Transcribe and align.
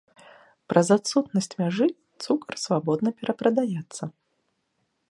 Праз 0.71 0.87
адсутнасць 0.95 1.49
мяжы 1.61 1.87
цукар 2.27 2.53
свабодна 2.65 3.09
перапрадаецца. 3.21 4.03